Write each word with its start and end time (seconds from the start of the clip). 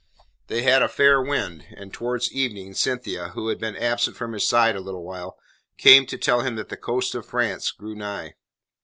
They 0.47 0.63
had 0.63 0.81
a 0.81 0.87
fair 0.87 1.21
wind, 1.21 1.67
and 1.77 1.93
towards 1.93 2.31
evening 2.33 2.73
Cynthia, 2.73 3.33
who 3.35 3.49
had 3.49 3.59
been 3.59 3.75
absent 3.75 4.17
from 4.17 4.33
his 4.33 4.43
side 4.43 4.75
a 4.75 4.79
little 4.81 5.03
while, 5.03 5.37
came 5.77 6.07
to 6.07 6.17
tell 6.17 6.41
him 6.41 6.55
that 6.55 6.69
the 6.69 6.75
coast 6.75 7.13
of 7.13 7.23
France 7.27 7.69
grew 7.69 7.93
nigh. 7.93 8.33